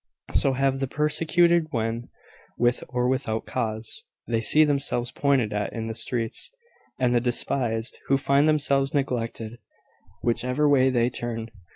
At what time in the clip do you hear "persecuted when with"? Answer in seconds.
0.87-2.83